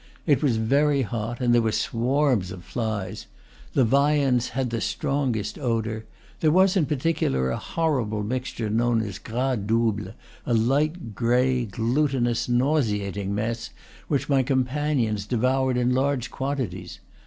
[0.25, 3.27] It was very hot, and there were swarms of flies;
[3.75, 6.07] the viands had the strongest odor;
[6.39, 10.15] there was in particular a horrible mix ture known as gras double,
[10.47, 13.69] a light gray, glutinous, nauseating mess,
[14.07, 16.99] which my companions devoured in large quantities.